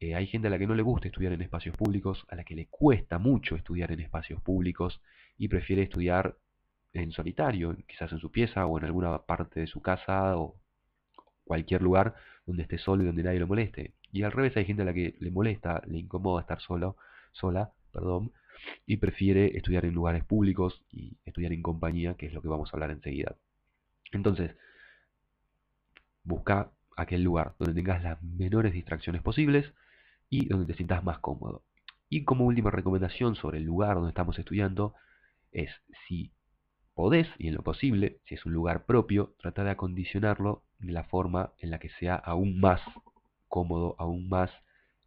eh, 0.00 0.14
hay 0.14 0.26
gente 0.26 0.48
a 0.48 0.50
la 0.50 0.58
que 0.58 0.66
no 0.66 0.74
le 0.74 0.82
gusta 0.82 1.08
estudiar 1.08 1.32
en 1.32 1.42
espacios 1.42 1.76
públicos, 1.76 2.24
a 2.28 2.36
la 2.36 2.44
que 2.44 2.54
le 2.54 2.66
cuesta 2.68 3.18
mucho 3.18 3.56
estudiar 3.56 3.92
en 3.92 4.00
espacios 4.00 4.40
públicos 4.42 5.02
y 5.36 5.48
prefiere 5.48 5.82
estudiar 5.82 6.38
en 6.92 7.12
solitario, 7.12 7.76
quizás 7.86 8.12
en 8.12 8.18
su 8.18 8.30
pieza 8.30 8.66
o 8.66 8.78
en 8.78 8.84
alguna 8.84 9.18
parte 9.22 9.60
de 9.60 9.66
su 9.66 9.80
casa 9.80 10.36
o 10.36 10.61
cualquier 11.44 11.82
lugar 11.82 12.14
donde 12.46 12.62
esté 12.62 12.78
solo 12.78 13.02
y 13.02 13.06
donde 13.06 13.22
nadie 13.22 13.40
lo 13.40 13.46
moleste. 13.46 13.92
Y 14.10 14.22
al 14.22 14.32
revés 14.32 14.56
hay 14.56 14.64
gente 14.64 14.82
a 14.82 14.84
la 14.84 14.94
que 14.94 15.16
le 15.20 15.30
molesta, 15.30 15.82
le 15.86 15.98
incomoda 15.98 16.40
estar 16.40 16.60
solo, 16.60 16.96
sola, 17.32 17.72
perdón, 17.92 18.32
y 18.86 18.98
prefiere 18.98 19.56
estudiar 19.56 19.84
en 19.84 19.94
lugares 19.94 20.24
públicos 20.24 20.82
y 20.90 21.16
estudiar 21.24 21.52
en 21.52 21.62
compañía, 21.62 22.14
que 22.14 22.26
es 22.26 22.32
lo 22.32 22.42
que 22.42 22.48
vamos 22.48 22.72
a 22.72 22.76
hablar 22.76 22.90
enseguida. 22.90 23.36
Entonces, 24.12 24.54
busca 26.24 26.70
aquel 26.96 27.22
lugar 27.22 27.54
donde 27.58 27.74
tengas 27.74 28.02
las 28.02 28.22
menores 28.22 28.72
distracciones 28.72 29.22
posibles 29.22 29.72
y 30.28 30.46
donde 30.46 30.66
te 30.66 30.74
sientas 30.74 31.02
más 31.02 31.18
cómodo. 31.18 31.62
Y 32.08 32.24
como 32.24 32.44
última 32.44 32.70
recomendación 32.70 33.36
sobre 33.36 33.58
el 33.58 33.64
lugar 33.64 33.94
donde 33.94 34.10
estamos 34.10 34.38
estudiando 34.38 34.94
es 35.50 35.70
si 36.06 36.32
podés 36.94 37.28
y 37.38 37.48
en 37.48 37.54
lo 37.54 37.62
posible, 37.62 38.18
si 38.26 38.34
es 38.34 38.44
un 38.44 38.52
lugar 38.52 38.84
propio, 38.84 39.34
trata 39.38 39.64
de 39.64 39.70
acondicionarlo 39.70 40.62
de 40.82 40.92
la 40.92 41.04
forma 41.04 41.52
en 41.58 41.70
la 41.70 41.78
que 41.78 41.88
sea 41.90 42.16
aún 42.16 42.60
más 42.60 42.80
cómodo, 43.48 43.96
aún 43.98 44.28
más 44.28 44.50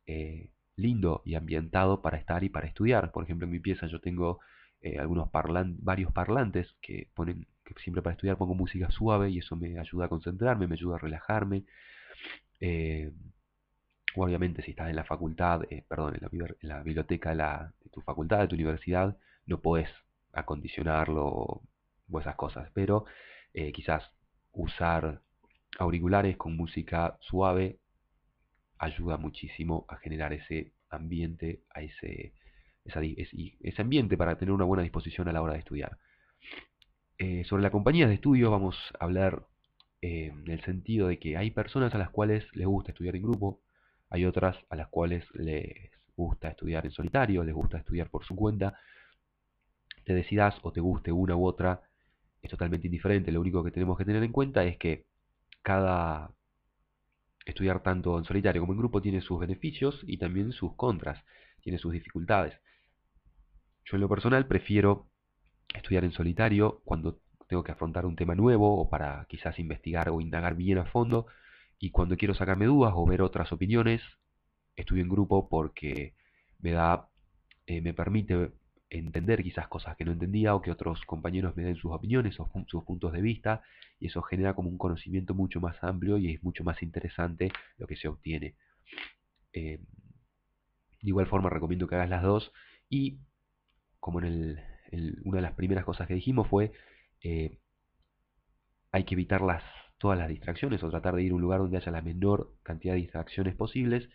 eh, 0.08 0.50
lindo 0.76 1.22
y 1.26 1.36
ambientado 1.36 2.02
para 2.02 2.18
estar 2.18 2.44
y 2.44 2.50
para 2.50 2.68
estudiar. 2.68 3.12
Por 3.12 3.24
ejemplo, 3.24 3.46
en 3.46 3.52
mi 3.52 3.60
pieza 3.60 3.88
yo 3.88 4.00
tengo 4.02 4.40
eh, 4.82 5.00
algunos 5.00 5.30
varios 5.32 6.12
parlantes 6.12 6.76
que 6.82 7.10
ponen 7.14 7.48
que 7.64 7.74
siempre 7.82 8.04
para 8.04 8.14
estudiar 8.14 8.38
pongo 8.38 8.54
música 8.54 8.92
suave 8.92 9.32
y 9.32 9.40
eso 9.40 9.56
me 9.56 9.80
ayuda 9.80 10.06
a 10.06 10.10
concentrarme, 10.10 10.68
me 10.68 10.76
ayuda 10.76 10.98
a 10.98 11.00
relajarme. 11.00 11.64
Eh, 12.60 13.12
obviamente 14.16 14.62
si 14.62 14.72
estás 14.72 14.90
en 14.90 14.96
la 14.96 15.04
facultad, 15.04 15.64
eh, 15.72 15.84
perdón, 15.88 16.16
en 16.16 16.22
la, 16.62 16.84
biblioteca 16.84 17.34
de, 17.36 17.90
tu 17.90 18.02
facultad, 18.02 18.40
de 18.40 18.48
tu 18.48 18.56
universidad, 18.56 19.18
no 19.48 19.62
podés 19.62 19.90
acondicionarlo 20.34 21.26
o 21.26 22.20
esas 22.20 22.36
cosas, 22.36 22.70
pero 22.74 23.06
quizás 23.74 24.12
usar 24.52 25.22
auriculares 25.80 26.38
con 26.38 26.56
música 26.56 27.18
suave 27.22 27.80
ayuda 28.78 29.18
muchísimo 29.18 29.86
a 29.88 29.98
generar 29.98 30.34
ese 30.34 30.74
ambiente, 30.90 31.62
a 31.74 31.82
ese, 31.82 32.34
ambiente 33.78 34.18
para 34.18 34.38
tener 34.38 34.54
una 34.54 34.66
buena 34.66 34.84
disposición 34.84 35.28
a 35.28 35.34
la 35.34 35.42
hora 35.42 35.54
de 35.54 35.60
estudiar. 35.60 35.98
Eh, 37.18 37.44
sobre 37.46 37.64
la 37.64 37.72
compañía 37.72 38.08
de 38.08 38.16
estudio 38.16 38.52
vamos 38.52 38.76
a 39.00 39.06
hablar 39.06 39.46
eh, 40.02 40.28
en 40.28 40.50
el 40.50 40.62
sentido 40.64 41.08
de 41.08 41.18
que 41.18 41.38
hay 41.38 41.52
personas 41.52 41.96
a 41.96 41.98
las 41.98 42.10
cuales 42.10 42.46
les 42.54 42.68
gusta 42.68 42.92
estudiar 42.92 43.16
en 43.16 43.24
grupo, 43.24 43.62
hay 44.10 44.26
otras 44.26 44.58
a 44.70 44.76
las 44.76 44.90
cuales 44.90 45.26
les 45.34 45.92
gusta 46.16 46.50
estudiar 46.50 46.86
en 46.86 46.92
solitario, 46.92 47.44
les 47.44 47.56
gusta 47.56 47.78
estudiar 47.78 48.10
por 48.10 48.26
su 48.26 48.36
cuenta. 48.36 48.78
Te 50.04 50.14
decidas 50.14 50.56
o 50.62 50.72
te 50.72 50.82
guste 50.82 51.12
una 51.12 51.36
u 51.36 51.46
otra, 51.46 51.82
es 52.42 52.50
totalmente 52.50 52.88
indiferente. 52.88 53.32
Lo 53.32 53.42
único 53.42 53.64
que 53.64 53.72
tenemos 53.72 53.98
que 53.98 54.06
tener 54.06 54.24
en 54.24 54.32
cuenta 54.32 54.64
es 54.64 54.78
que 54.78 55.06
cada 55.66 56.30
estudiar 57.44 57.82
tanto 57.82 58.20
en 58.20 58.24
solitario 58.24 58.62
como 58.62 58.74
en 58.74 58.80
grupo 58.80 59.02
tiene 59.02 59.20
sus 59.20 59.40
beneficios 59.40 60.00
y 60.06 60.18
también 60.18 60.52
sus 60.52 60.76
contras, 60.76 61.24
tiene 61.62 61.80
sus 61.80 61.92
dificultades. 61.92 62.54
Yo 63.86 63.98
en 63.98 64.02
lo 64.02 64.08
personal 64.08 64.46
prefiero 64.46 65.08
estudiar 65.74 66.04
en 66.04 66.12
solitario 66.12 66.82
cuando 66.86 67.20
tengo 67.48 67.64
que 67.64 67.72
afrontar 67.72 68.06
un 68.06 68.16
tema 68.16 68.36
nuevo 68.36 68.80
o 68.80 68.90
para 68.92 69.26
quizás 69.28 69.58
investigar 69.58 70.10
o 70.10 70.22
indagar 70.22 70.56
bien 70.56 70.78
a 70.78 70.86
fondo 70.86 71.26
y 71.80 71.90
cuando 71.90 72.16
quiero 72.16 72.36
sacarme 72.36 72.68
dudas 72.68 72.94
o 72.96 73.04
ver 73.08 73.24
otras 73.24 73.52
opiniones, 73.52 74.04
estudio 74.76 75.02
en 75.02 75.10
grupo 75.10 75.50
porque 75.50 76.14
me 76.60 76.74
da, 76.74 77.10
eh, 77.66 77.82
me 77.82 77.96
permite 77.96 78.52
entender 78.90 79.44
quizás 79.44 79.68
cosas 79.68 79.96
que 79.98 80.06
no 80.06 80.12
entendía 80.12 80.56
o 80.56 80.62
que 80.62 80.72
otros 80.72 81.02
compañeros 81.06 81.56
me 81.56 81.64
den 81.64 81.76
sus 81.76 81.92
opiniones 81.92 82.40
o 82.40 82.50
sus 82.68 82.84
puntos 82.84 83.12
de 83.12 83.22
vista 83.22 83.62
y 84.00 84.08
eso 84.08 84.22
genera 84.22 84.54
como 84.54 84.70
un 84.70 84.78
conocimiento 84.78 85.34
mucho 85.34 85.60
más 85.60 85.84
amplio 85.84 86.18
y 86.18 86.34
es 86.34 86.44
mucho 86.44 86.64
más 86.64 86.82
interesante 86.84 87.52
lo 87.78 87.88
que 87.88 87.96
se 87.96 88.08
obtiene. 88.08 88.56
Eh, 89.54 89.80
de 91.02 91.10
igual 91.10 91.28
forma 91.28 91.50
recomiendo 91.50 91.88
que 91.88 91.96
hagas 91.96 92.10
las 92.10 92.24
dos 92.24 92.52
y 92.90 93.20
como 94.00 94.20
en 94.20 94.60
el, 94.92 95.22
una 95.24 95.38
de 95.38 95.42
las 95.42 95.54
primeras 95.54 95.86
cosas 95.86 96.08
que 96.08 96.14
dijimos 96.14 96.48
fue 96.48 96.72
eh, 97.22 97.58
hay 98.92 99.04
que 99.04 99.16
evitar 99.16 99.42
las, 99.42 99.64
todas 99.98 100.18
las 100.18 100.30
distracciones 100.30 100.84
o 100.84 100.90
tratar 100.90 101.16
de 101.16 101.24
ir 101.24 101.32
a 101.32 101.36
un 101.36 101.42
lugar 101.42 101.60
donde 101.60 101.78
haya 101.78 101.92
la 101.92 102.02
menor 102.02 102.54
cantidad 102.64 102.94
de 102.94 103.02
distracciones 103.02 103.56
posibles. 103.56 104.10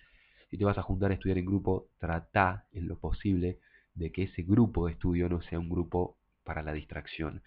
Si 0.48 0.56
te 0.56 0.64
vas 0.64 0.78
a 0.78 0.82
juntar 0.82 1.10
a 1.10 1.14
estudiar 1.14 1.38
en 1.38 1.44
grupo, 1.44 1.88
trata 1.98 2.66
en 2.72 2.88
lo 2.88 2.98
posible 2.98 3.58
de 3.94 4.12
que 4.12 4.24
ese 4.24 4.42
grupo 4.42 4.86
de 4.86 4.92
estudio 4.92 5.28
no 5.28 5.42
sea 5.42 5.58
un 5.58 5.68
grupo 5.68 6.16
para 6.44 6.62
la 6.62 6.72
distracción. 6.72 7.42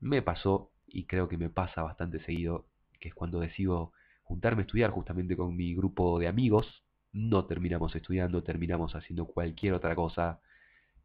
Me 0.00 0.22
pasó, 0.22 0.70
y 0.86 1.06
creo 1.06 1.28
que 1.28 1.38
me 1.38 1.50
pasa 1.50 1.82
bastante 1.82 2.20
seguido, 2.24 2.66
que 3.00 3.08
es 3.08 3.14
cuando 3.14 3.40
decido 3.40 3.92
juntarme 4.22 4.62
a 4.62 4.66
estudiar 4.66 4.90
justamente 4.90 5.36
con 5.36 5.56
mi 5.56 5.74
grupo 5.74 6.18
de 6.18 6.28
amigos, 6.28 6.84
no 7.12 7.46
terminamos 7.46 7.94
estudiando, 7.94 8.42
terminamos 8.42 8.94
haciendo 8.94 9.26
cualquier 9.26 9.74
otra 9.74 9.94
cosa, 9.94 10.40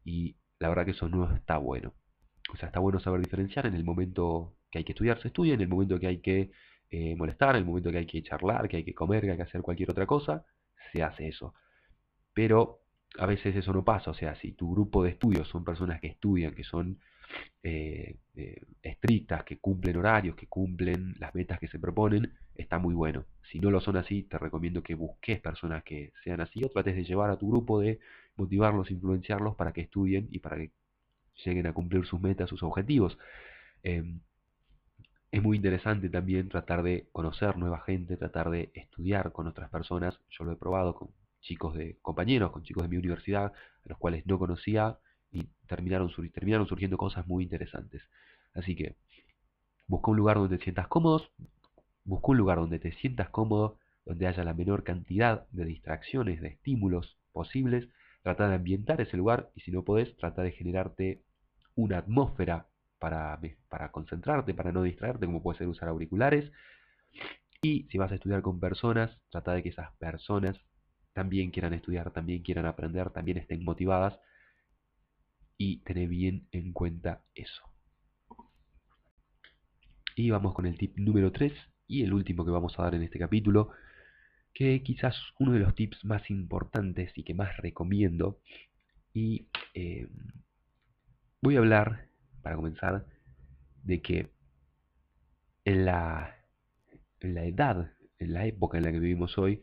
y 0.04 0.36
la 0.58 0.68
verdad 0.68 0.84
que 0.84 0.92
eso 0.92 1.08
no 1.08 1.34
está 1.34 1.58
bueno. 1.58 1.94
O 2.52 2.56
sea, 2.56 2.68
está 2.68 2.80
bueno 2.80 3.00
saber 3.00 3.20
diferenciar 3.20 3.66
en 3.66 3.74
el 3.74 3.84
momento 3.84 4.54
que 4.70 4.78
hay 4.78 4.84
que 4.84 4.92
estudiar, 4.92 5.20
se 5.20 5.28
estudia, 5.28 5.54
en 5.54 5.60
el 5.60 5.68
momento 5.68 5.98
que 6.00 6.06
hay 6.06 6.18
que 6.18 6.50
eh, 6.90 7.14
molestar, 7.16 7.50
en 7.50 7.62
el 7.62 7.64
momento 7.64 7.90
que 7.90 7.98
hay 7.98 8.06
que 8.06 8.22
charlar, 8.22 8.68
que 8.68 8.78
hay 8.78 8.84
que 8.84 8.94
comer, 8.94 9.22
que 9.22 9.30
hay 9.30 9.36
que 9.36 9.42
hacer 9.42 9.62
cualquier 9.62 9.90
otra 9.90 10.06
cosa, 10.06 10.44
se 10.92 11.02
hace 11.02 11.28
eso. 11.28 11.54
Pero 12.34 12.80
a 13.18 13.26
veces 13.26 13.56
eso 13.56 13.72
no 13.72 13.84
pasa, 13.84 14.10
o 14.10 14.14
sea, 14.14 14.34
si 14.36 14.52
tu 14.52 14.72
grupo 14.72 15.02
de 15.02 15.10
estudios 15.10 15.48
son 15.48 15.64
personas 15.64 16.00
que 16.00 16.08
estudian, 16.08 16.54
que 16.54 16.64
son 16.64 16.98
eh, 17.62 18.16
eh, 18.36 18.62
estrictas, 18.82 19.44
que 19.44 19.58
cumplen 19.58 19.96
horarios, 19.96 20.36
que 20.36 20.46
cumplen 20.46 21.14
las 21.18 21.34
metas 21.34 21.58
que 21.58 21.68
se 21.68 21.78
proponen, 21.78 22.32
está 22.56 22.78
muy 22.78 22.94
bueno. 22.94 23.24
Si 23.50 23.60
no 23.60 23.70
lo 23.70 23.80
son 23.80 23.96
así, 23.96 24.22
te 24.22 24.38
recomiendo 24.38 24.82
que 24.82 24.94
busques 24.94 25.40
personas 25.40 25.82
que 25.84 26.12
sean 26.24 26.40
así 26.40 26.62
o 26.64 26.68
trates 26.68 26.96
de 26.96 27.04
llevar 27.04 27.30
a 27.30 27.38
tu 27.38 27.48
grupo, 27.50 27.80
de 27.80 28.00
motivarlos, 28.36 28.90
influenciarlos 28.90 29.56
para 29.56 29.72
que 29.72 29.82
estudien 29.82 30.28
y 30.30 30.38
para 30.38 30.56
que 30.56 30.70
lleguen 31.44 31.66
a 31.66 31.72
cumplir 31.72 32.06
sus 32.06 32.20
metas, 32.20 32.48
sus 32.48 32.62
objetivos. 32.62 33.18
Em, 33.82 34.20
es 35.30 35.42
muy 35.42 35.56
interesante 35.56 36.08
también 36.08 36.48
tratar 36.48 36.82
de 36.82 37.06
conocer 37.12 37.56
nueva 37.56 37.80
gente, 37.80 38.16
tratar 38.16 38.50
de 38.50 38.70
estudiar 38.74 39.32
con 39.32 39.46
otras 39.46 39.70
personas. 39.70 40.18
Yo 40.30 40.44
lo 40.44 40.52
he 40.52 40.56
probado 40.56 40.94
con 40.94 41.08
chicos 41.40 41.74
de 41.74 41.98
compañeros, 42.02 42.52
con 42.52 42.62
chicos 42.62 42.82
de 42.82 42.88
mi 42.88 42.96
universidad, 42.96 43.46
a 43.46 43.88
los 43.88 43.98
cuales 43.98 44.26
no 44.26 44.38
conocía 44.38 44.98
y 45.32 45.44
terminaron, 45.66 46.10
terminaron 46.32 46.66
surgiendo 46.66 46.96
cosas 46.96 47.26
muy 47.26 47.44
interesantes. 47.44 48.02
Así 48.54 48.74
que 48.74 48.96
busca 49.86 50.10
un 50.10 50.16
lugar 50.16 50.36
donde 50.36 50.58
te 50.58 50.64
sientas 50.64 50.88
cómodos, 50.88 51.30
busca 52.04 52.28
un 52.28 52.38
lugar 52.38 52.58
donde 52.58 52.78
te 52.78 52.92
sientas 52.92 53.28
cómodo, 53.30 53.78
donde 54.04 54.26
haya 54.26 54.44
la 54.44 54.54
menor 54.54 54.84
cantidad 54.84 55.46
de 55.50 55.64
distracciones, 55.64 56.40
de 56.40 56.48
estímulos 56.48 57.18
posibles, 57.32 57.88
trata 58.22 58.48
de 58.48 58.56
ambientar 58.56 59.00
ese 59.00 59.16
lugar 59.16 59.50
y 59.54 59.60
si 59.60 59.70
no 59.70 59.84
podés, 59.84 60.16
trata 60.16 60.42
de 60.42 60.52
generarte 60.52 61.22
una 61.74 61.98
atmósfera 61.98 62.66
para, 62.98 63.40
para 63.68 63.90
concentrarte, 63.92 64.54
para 64.54 64.72
no 64.72 64.82
distraerte, 64.82 65.26
como 65.26 65.42
puede 65.42 65.58
ser 65.58 65.68
usar 65.68 65.88
auriculares. 65.88 66.50
Y 67.62 67.84
si 67.90 67.98
vas 67.98 68.10
a 68.12 68.14
estudiar 68.14 68.42
con 68.42 68.60
personas, 68.60 69.18
trata 69.30 69.52
de 69.52 69.62
que 69.62 69.70
esas 69.70 69.92
personas 69.96 70.60
también 71.12 71.50
quieran 71.50 71.74
estudiar, 71.74 72.12
también 72.12 72.42
quieran 72.42 72.66
aprender, 72.66 73.10
también 73.10 73.38
estén 73.38 73.64
motivadas 73.64 74.18
y 75.56 75.78
tener 75.78 76.08
bien 76.08 76.48
en 76.52 76.72
cuenta 76.72 77.22
eso. 77.34 77.62
Y 80.16 80.30
vamos 80.30 80.54
con 80.54 80.66
el 80.66 80.76
tip 80.78 80.96
número 80.96 81.32
3 81.32 81.52
y 81.86 82.02
el 82.02 82.12
último 82.12 82.44
que 82.44 82.50
vamos 82.50 82.78
a 82.78 82.84
dar 82.84 82.94
en 82.94 83.02
este 83.02 83.18
capítulo, 83.18 83.70
que 84.54 84.82
quizás 84.82 85.16
uno 85.38 85.52
de 85.52 85.60
los 85.60 85.74
tips 85.74 86.04
más 86.04 86.30
importantes 86.30 87.12
y 87.16 87.24
que 87.24 87.34
más 87.34 87.56
recomiendo. 87.58 88.40
Y 89.12 89.48
eh, 89.74 90.08
voy 91.40 91.56
a 91.56 91.58
hablar, 91.58 92.08
para 92.42 92.56
comenzar, 92.56 93.06
de 93.82 94.00
que 94.02 94.30
en 95.64 95.84
la, 95.84 96.36
en 97.20 97.34
la 97.34 97.44
edad, 97.44 97.92
en 98.18 98.32
la 98.32 98.46
época 98.46 98.78
en 98.78 98.84
la 98.84 98.92
que 98.92 99.00
vivimos 99.00 99.36
hoy, 99.38 99.62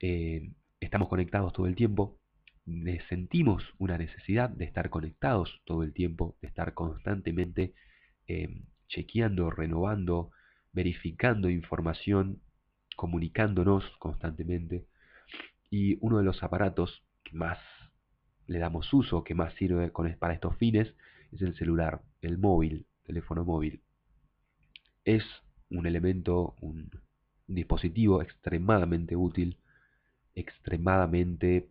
eh, 0.00 0.50
estamos 0.80 1.08
conectados 1.08 1.52
todo 1.52 1.66
el 1.66 1.76
tiempo, 1.76 2.18
sentimos 3.08 3.64
una 3.78 3.98
necesidad 3.98 4.48
de 4.50 4.64
estar 4.64 4.90
conectados 4.90 5.60
todo 5.64 5.82
el 5.82 5.92
tiempo, 5.92 6.36
de 6.40 6.48
estar 6.48 6.74
constantemente 6.74 7.74
eh, 8.26 8.62
chequeando, 8.88 9.50
renovando, 9.50 10.30
verificando 10.72 11.50
información, 11.50 12.40
comunicándonos 12.96 13.84
constantemente. 13.98 14.86
Y 15.70 15.98
uno 16.00 16.18
de 16.18 16.24
los 16.24 16.42
aparatos 16.42 17.02
que 17.24 17.36
más 17.36 17.58
le 18.46 18.58
damos 18.58 18.92
uso, 18.92 19.22
que 19.22 19.34
más 19.34 19.54
sirve 19.54 19.90
para 20.18 20.34
estos 20.34 20.56
fines, 20.56 20.94
es 21.32 21.42
el 21.42 21.54
celular, 21.54 22.02
el 22.20 22.38
móvil, 22.38 22.86
teléfono 23.04 23.44
móvil. 23.44 23.82
Es 25.04 25.24
un 25.70 25.86
elemento, 25.86 26.56
un 26.60 26.90
dispositivo 27.46 28.22
extremadamente 28.22 29.16
útil 29.16 29.56
extremadamente 30.34 31.68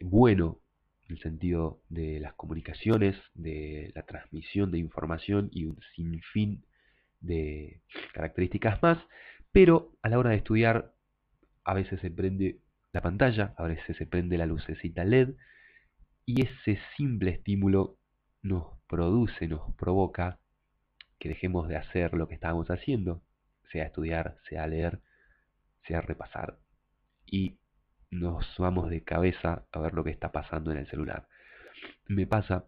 bueno 0.00 0.60
en 1.08 1.16
el 1.16 1.22
sentido 1.22 1.82
de 1.88 2.20
las 2.20 2.34
comunicaciones, 2.34 3.16
de 3.34 3.92
la 3.94 4.02
transmisión 4.02 4.70
de 4.70 4.78
información 4.78 5.48
y 5.52 5.64
un 5.64 5.78
sinfín 5.94 6.64
de 7.20 7.82
características 8.14 8.82
más, 8.82 8.98
pero 9.52 9.92
a 10.02 10.08
la 10.08 10.18
hora 10.18 10.30
de 10.30 10.36
estudiar 10.36 10.94
a 11.64 11.74
veces 11.74 12.00
se 12.00 12.10
prende 12.10 12.60
la 12.92 13.02
pantalla, 13.02 13.54
a 13.56 13.64
veces 13.64 13.96
se 13.96 14.06
prende 14.06 14.38
la 14.38 14.46
lucecita 14.46 15.04
LED 15.04 15.34
y 16.24 16.42
ese 16.42 16.78
simple 16.96 17.32
estímulo 17.32 17.98
nos 18.42 18.78
produce, 18.88 19.48
nos 19.48 19.74
provoca 19.74 20.38
que 21.18 21.28
dejemos 21.28 21.68
de 21.68 21.76
hacer 21.76 22.14
lo 22.14 22.28
que 22.28 22.34
estábamos 22.34 22.70
haciendo, 22.70 23.22
sea 23.70 23.84
estudiar, 23.84 24.38
sea 24.48 24.66
leer, 24.66 25.00
sea 25.86 26.00
repasar. 26.00 26.58
Y 27.26 27.58
nos 28.10 28.46
vamos 28.58 28.90
de 28.90 29.02
cabeza 29.02 29.66
a 29.72 29.78
ver 29.78 29.94
lo 29.94 30.04
que 30.04 30.10
está 30.10 30.32
pasando 30.32 30.72
en 30.72 30.78
el 30.78 30.86
celular. 30.88 31.28
Me 32.08 32.26
pasa, 32.26 32.66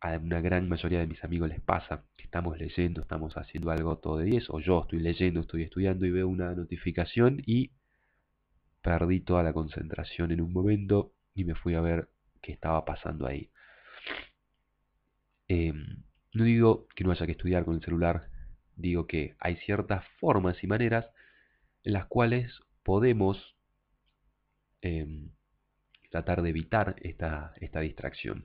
a 0.00 0.16
una 0.18 0.40
gran 0.40 0.68
mayoría 0.68 1.00
de 1.00 1.06
mis 1.06 1.22
amigos 1.22 1.48
les 1.48 1.60
pasa, 1.60 2.04
que 2.16 2.24
estamos 2.24 2.58
leyendo, 2.58 3.02
estamos 3.02 3.36
haciendo 3.36 3.70
algo 3.70 3.98
todo 3.98 4.18
de 4.18 4.24
10, 4.24 4.50
o 4.50 4.60
yo 4.60 4.82
estoy 4.82 5.00
leyendo, 5.00 5.40
estoy 5.40 5.62
estudiando 5.62 6.06
y 6.06 6.10
veo 6.10 6.28
una 6.28 6.54
notificación 6.54 7.42
y 7.46 7.72
perdí 8.82 9.20
toda 9.20 9.42
la 9.42 9.52
concentración 9.52 10.32
en 10.32 10.40
un 10.40 10.52
momento 10.52 11.12
y 11.34 11.44
me 11.44 11.54
fui 11.54 11.74
a 11.74 11.80
ver 11.80 12.08
qué 12.40 12.52
estaba 12.52 12.84
pasando 12.84 13.26
ahí. 13.26 13.50
Em, 15.46 16.02
no 16.32 16.44
digo 16.44 16.88
que 16.96 17.04
no 17.04 17.12
haya 17.12 17.26
que 17.26 17.32
estudiar 17.32 17.64
con 17.64 17.76
el 17.76 17.82
celular, 17.82 18.28
digo 18.74 19.06
que 19.06 19.36
hay 19.38 19.56
ciertas 19.56 20.04
formas 20.18 20.64
y 20.64 20.66
maneras 20.66 21.06
en 21.84 21.92
las 21.92 22.06
cuales 22.06 22.60
podemos 22.82 23.54
em, 24.82 25.30
tratar 26.10 26.42
de 26.42 26.50
evitar 26.50 26.96
esta, 27.00 27.54
esta 27.60 27.80
distracción. 27.80 28.44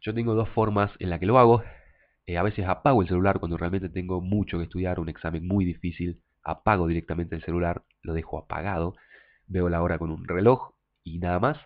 Yo 0.00 0.12
tengo 0.14 0.34
dos 0.34 0.48
formas 0.50 0.90
en 0.98 1.10
las 1.10 1.20
que 1.20 1.26
lo 1.26 1.38
hago. 1.38 1.62
Eh, 2.26 2.36
a 2.36 2.42
veces 2.42 2.66
apago 2.66 3.02
el 3.02 3.08
celular 3.08 3.38
cuando 3.38 3.56
realmente 3.56 3.88
tengo 3.88 4.20
mucho 4.20 4.58
que 4.58 4.64
estudiar, 4.64 5.00
un 5.00 5.08
examen 5.08 5.46
muy 5.46 5.64
difícil. 5.64 6.20
Apago 6.42 6.86
directamente 6.86 7.36
el 7.36 7.42
celular, 7.42 7.84
lo 8.02 8.12
dejo 8.14 8.38
apagado. 8.38 8.96
Veo 9.46 9.68
la 9.68 9.82
hora 9.82 9.98
con 9.98 10.10
un 10.10 10.26
reloj 10.26 10.74
y 11.04 11.18
nada 11.18 11.38
más. 11.38 11.58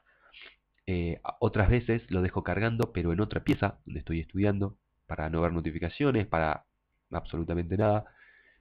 Eh, 0.86 1.20
otras 1.40 1.70
veces 1.70 2.02
lo 2.10 2.22
dejo 2.22 2.42
cargando, 2.42 2.92
pero 2.92 3.12
en 3.12 3.20
otra 3.20 3.44
pieza 3.44 3.78
donde 3.86 4.00
estoy 4.00 4.20
estudiando, 4.20 4.76
para 5.06 5.30
no 5.30 5.40
ver 5.40 5.52
notificaciones, 5.52 6.26
para 6.26 6.66
absolutamente 7.10 7.76
nada. 7.76 8.04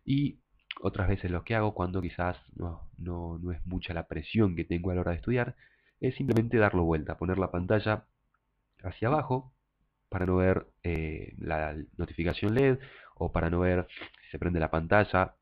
Y 0.06 0.40
otras 0.82 1.08
veces 1.08 1.32
lo 1.32 1.44
que 1.44 1.56
hago 1.56 1.74
cuando 1.74 2.02
quizás 2.02 2.38
no, 2.56 2.90
no, 2.98 3.38
no 3.40 3.52
es 3.52 3.66
mucha 3.66 3.94
la 3.94 4.08
presión 4.08 4.56
que 4.56 4.66
tengo 4.66 4.92
a 4.92 4.96
la 4.96 5.02
hora 5.02 5.12
de 5.12 5.18
estudiar, 5.18 5.56
es 6.00 6.16
simplemente 6.16 6.58
darlo 6.58 6.84
vuelta, 6.84 7.18
poner 7.18 7.38
la 7.38 7.52
pantalla 7.52 8.06
hacia 8.84 9.08
abajo 9.08 9.54
para 10.10 10.26
no 10.26 10.38
ver 10.38 10.68
eh, 10.84 11.36
la 11.38 11.76
notificación 11.98 12.56
LED 12.56 12.80
o 13.16 13.32
para 13.32 13.50
no 13.50 13.60
ver 13.60 13.88
si 14.24 14.32
se 14.32 14.40
prende 14.40 14.60
la 14.60 14.72
pantalla 14.72 15.36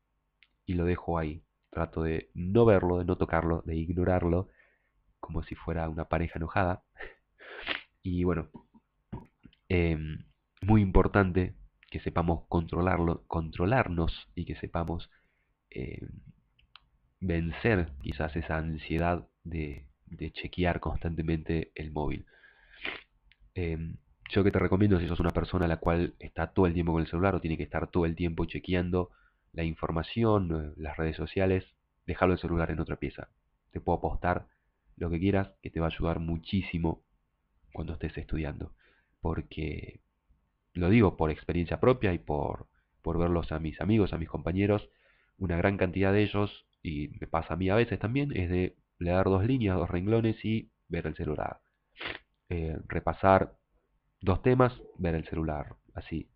y 0.66 0.74
lo 0.74 0.84
dejo 0.84 1.18
ahí. 1.18 1.42
Trato 1.70 2.02
de 2.02 2.30
no 2.34 2.64
verlo, 2.64 2.98
de 2.98 3.04
no 3.04 3.16
tocarlo, 3.16 3.62
de 3.64 3.76
ignorarlo 3.76 4.48
como 5.18 5.42
si 5.42 5.54
fuera 5.54 5.88
una 5.88 6.06
pareja 6.06 6.38
enojada. 6.38 6.82
Y 8.02 8.24
bueno, 8.24 8.48
em, 9.68 10.24
muy 10.62 10.80
importante 10.80 11.54
que 11.90 12.00
sepamos 12.00 12.46
controlarlo, 12.48 13.24
controlarnos 13.26 14.28
y 14.34 14.46
que 14.46 14.56
sepamos 14.56 15.10
em, 15.70 16.08
vencer 17.20 17.88
quizás 18.02 18.34
esa 18.36 18.56
ansiedad 18.56 19.28
de, 19.44 19.86
chequear 20.32 20.80
constantemente 20.80 21.70
el 21.74 21.92
móvil. 21.92 22.26
Em, 23.54 23.96
yo 24.30 24.44
que 24.44 24.50
te 24.50 24.58
recomiendo 24.58 24.98
si 24.98 25.06
sos 25.06 25.20
una 25.20 25.30
persona 25.30 25.68
la 25.68 25.78
cual 25.78 26.14
está 26.18 26.48
todo 26.48 26.66
el 26.66 26.74
tiempo 26.74 26.92
con 26.92 27.02
el 27.02 27.08
celular 27.08 27.34
o 27.34 27.40
tiene 27.40 27.56
que 27.56 27.64
estar 27.64 27.88
todo 27.88 28.06
el 28.06 28.16
tiempo 28.16 28.44
chequeando 28.44 29.10
la 29.52 29.64
información, 29.64 30.50
eh, 30.52 30.72
las 30.76 30.96
redes 30.96 31.16
sociales, 31.16 31.64
dejarlo 32.06 32.34
el 32.34 32.40
celular 32.40 32.70
en 32.70 32.80
otra 32.80 32.96
pieza. 32.96 33.28
Te 33.72 33.80
puedo 33.80 33.98
apostar 33.98 34.46
lo 34.96 35.10
que 35.10 35.18
quieras 35.18 35.52
que 35.62 35.70
te 35.70 35.80
va 35.80 35.86
a 35.86 35.90
ayudar 35.90 36.20
muchísimo 36.20 37.02
cuando 37.72 37.94
estés 37.94 38.16
estudiando. 38.18 38.72
Porque 39.20 40.00
lo 40.74 40.88
digo 40.90 41.16
por 41.16 41.30
experiencia 41.30 41.80
propia 41.80 42.12
y 42.12 42.18
por, 42.18 42.66
por 43.02 43.18
verlos 43.18 43.52
a 43.52 43.58
mis 43.58 43.80
amigos, 43.80 44.12
a 44.12 44.18
mis 44.18 44.28
compañeros, 44.28 44.88
una 45.40 45.56
gran 45.56 45.76
cantidad 45.76 46.12
de 46.12 46.22
ellos, 46.22 46.66
y 46.82 47.08
me 47.20 47.26
pasa 47.26 47.54
a 47.54 47.56
mí 47.56 47.68
a 47.68 47.74
veces 47.74 47.98
también, 47.98 48.30
es 48.36 48.48
de 48.48 48.76
leer 48.98 49.24
dos 49.24 49.44
líneas, 49.44 49.76
dos 49.76 49.90
renglones 49.90 50.44
y 50.44 50.70
ver 50.88 51.06
el 51.06 51.16
celular. 51.16 51.60
Eh, 52.48 52.78
repasar 52.86 53.54
dos 54.20 54.42
temas, 54.42 54.80
ver 54.98 55.14
el 55.14 55.26
celular. 55.26 55.76
Así, 55.94 56.28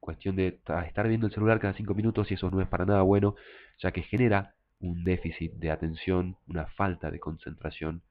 cuestión 0.00 0.36
de 0.36 0.60
estar 0.86 1.08
viendo 1.08 1.26
el 1.26 1.32
celular 1.32 1.60
cada 1.60 1.74
cinco 1.74 1.94
minutos 1.94 2.30
y 2.30 2.34
eso 2.34 2.50
no 2.50 2.60
es 2.60 2.68
para 2.68 2.86
nada 2.86 3.02
bueno, 3.02 3.34
ya 3.78 3.92
que 3.92 4.02
genera 4.02 4.54
un 4.80 5.04
déficit 5.04 5.52
de 5.54 5.70
atención, 5.70 6.36
una 6.46 6.66
falta 6.66 7.10
de 7.10 7.20
concentración 7.20 8.02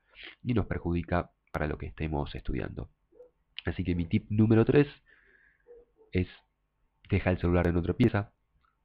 y 0.44 0.54
nos 0.54 0.68
perjudica 0.68 1.32
para 1.52 1.68
lo 1.68 1.78
que 1.78 1.88
estemos 1.88 2.34
estudiando. 2.36 2.90
Así 3.66 3.84
que 3.84 3.96
mi 3.96 4.06
tip 4.06 4.26
número 4.30 4.66
3 4.66 4.88
es 6.14 6.28
deja 7.10 7.30
el 7.30 7.40
celular 7.40 7.68
en 7.68 7.78
otra 7.78 7.94
pieza, 7.94 8.32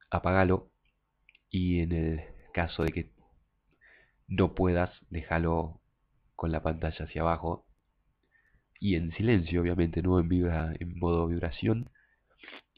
apagalo 0.09 0.69
y 1.49 1.79
en 1.79 1.91
el 1.91 2.21
caso 2.53 2.83
de 2.83 2.91
que 2.91 3.11
no 4.27 4.55
puedas, 4.55 4.91
déjalo 5.09 5.79
con 6.35 6.51
la 6.51 6.61
pantalla 6.61 7.05
hacia 7.05 7.21
abajo 7.21 7.65
y 8.79 8.95
en 8.95 9.11
silencio, 9.13 9.61
obviamente, 9.61 10.01
no 10.01 10.19
en, 10.19 10.29
vibra, 10.29 10.73
en 10.79 10.97
modo 10.99 11.27
vibración 11.27 11.89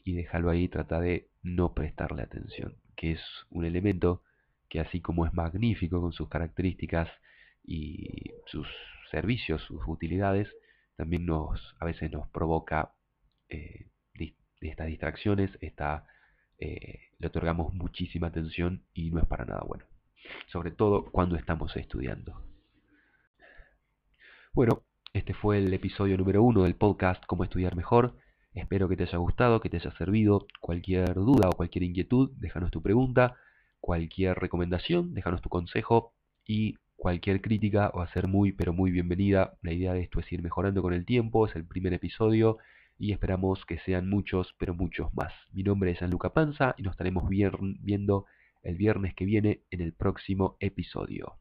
y 0.04 0.14
déjalo 0.14 0.50
ahí, 0.50 0.68
trata 0.68 1.00
de 1.00 1.28
no 1.42 1.74
prestarle 1.74 2.22
atención, 2.22 2.76
que 2.96 3.12
es 3.12 3.20
un 3.50 3.64
elemento 3.64 4.22
que 4.68 4.80
así 4.80 5.00
como 5.00 5.26
es 5.26 5.34
magnífico 5.34 6.00
con 6.00 6.12
sus 6.12 6.28
características 6.28 7.08
y 7.64 8.32
sus 8.46 8.66
servicios, 9.10 9.62
sus 9.62 9.82
utilidades, 9.86 10.48
también 10.96 11.26
nos 11.26 11.74
a 11.80 11.84
veces 11.84 12.10
nos 12.10 12.28
provoca 12.28 12.92
eh, 13.48 13.88
estas 14.60 14.86
distracciones, 14.86 15.50
esta, 15.60 16.06
eh, 16.60 17.00
le 17.18 17.26
otorgamos 17.26 17.72
muchísima 17.72 18.26
atención 18.26 18.84
y 18.92 19.10
no 19.10 19.20
es 19.20 19.26
para 19.26 19.46
nada 19.46 19.62
bueno, 19.66 19.86
sobre 20.48 20.70
todo 20.70 21.10
cuando 21.10 21.36
estamos 21.36 21.74
estudiando. 21.76 22.44
Bueno, 24.52 24.82
este 25.14 25.32
fue 25.32 25.58
el 25.58 25.72
episodio 25.72 26.18
número 26.18 26.42
uno 26.42 26.64
del 26.64 26.74
podcast 26.74 27.24
Cómo 27.26 27.44
estudiar 27.44 27.76
mejor. 27.76 28.16
Espero 28.52 28.88
que 28.88 28.96
te 28.96 29.04
haya 29.04 29.18
gustado, 29.18 29.60
que 29.60 29.70
te 29.70 29.78
haya 29.78 29.90
servido. 29.92 30.46
Cualquier 30.60 31.14
duda 31.14 31.48
o 31.48 31.52
cualquier 31.52 31.84
inquietud, 31.84 32.30
déjanos 32.36 32.70
tu 32.70 32.82
pregunta. 32.82 33.36
Cualquier 33.80 34.36
recomendación, 34.36 35.14
déjanos 35.14 35.40
tu 35.40 35.48
consejo. 35.48 36.12
Y 36.44 36.74
cualquier 36.96 37.40
crítica 37.40 37.90
va 37.90 38.04
a 38.04 38.12
ser 38.12 38.28
muy, 38.28 38.52
pero 38.52 38.72
muy 38.72 38.90
bienvenida. 38.90 39.54
La 39.62 39.72
idea 39.72 39.94
de 39.94 40.02
esto 40.02 40.20
es 40.20 40.30
ir 40.30 40.42
mejorando 40.42 40.82
con 40.82 40.92
el 40.92 41.06
tiempo. 41.06 41.46
Es 41.46 41.56
el 41.56 41.64
primer 41.64 41.94
episodio 41.94 42.58
y 43.00 43.12
esperamos 43.12 43.64
que 43.64 43.78
sean 43.78 44.10
muchos, 44.10 44.54
pero 44.58 44.74
muchos 44.74 45.12
más. 45.14 45.32
Mi 45.52 45.62
nombre 45.62 45.90
es 45.90 45.98
Gianluca 45.98 46.34
Panza 46.34 46.74
y 46.76 46.82
nos 46.82 46.92
estaremos 46.92 47.28
viendo 47.28 48.26
el 48.62 48.76
viernes 48.76 49.14
que 49.14 49.24
viene 49.24 49.62
en 49.70 49.80
el 49.80 49.94
próximo 49.94 50.58
episodio. 50.60 51.38